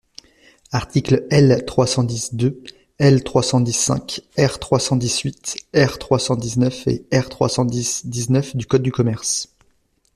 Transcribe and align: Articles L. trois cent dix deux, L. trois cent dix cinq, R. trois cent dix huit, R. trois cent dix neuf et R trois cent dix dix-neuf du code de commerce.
Articles 0.71 1.27
L. 1.29 1.63
trois 1.67 1.85
cent 1.85 2.03
dix 2.03 2.33
deux, 2.33 2.63
L. 2.97 3.23
trois 3.23 3.43
cent 3.43 3.59
dix 3.61 3.73
cinq, 3.77 4.21
R. 4.35 4.57
trois 4.57 4.79
cent 4.79 4.95
dix 4.95 5.19
huit, 5.19 5.57
R. 5.75 5.99
trois 5.99 6.17
cent 6.17 6.35
dix 6.35 6.57
neuf 6.57 6.87
et 6.87 7.05
R 7.13 7.29
trois 7.29 7.49
cent 7.49 7.65
dix 7.65 8.07
dix-neuf 8.07 8.55
du 8.55 8.65
code 8.65 8.81
de 8.81 8.89
commerce. 8.89 9.49